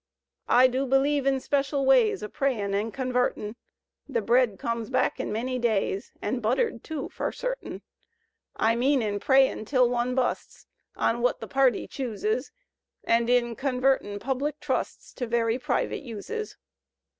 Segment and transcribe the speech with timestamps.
[0.49, 3.55] I du believe in special ways O' prayin' an' convartin';.
[4.09, 6.11] The bread comes back in many days.
[6.23, 7.83] An' buttered, tu, fer sartin; Digitized
[8.57, 11.87] by Google LOWELL 199 I mean in preyin' till one busts On wut the party
[11.87, 12.51] chooses.
[13.03, 16.57] An' in convartin' public trusts To very privit uses.